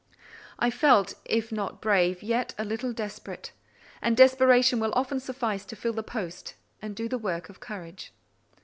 I 0.57 0.71
felt, 0.71 1.13
if 1.25 1.51
not 1.51 1.79
brave, 1.79 2.23
yet 2.23 2.55
a 2.57 2.65
little 2.65 2.91
desperate; 2.91 3.51
and 4.01 4.17
desperation 4.17 4.79
will 4.79 4.93
often 4.95 5.19
suffice 5.19 5.63
to 5.65 5.75
fill 5.75 5.93
the 5.93 6.01
post 6.01 6.55
and 6.81 6.95
do 6.95 7.07
the 7.07 7.19
work 7.19 7.49
of 7.49 7.59
courage. 7.59 8.11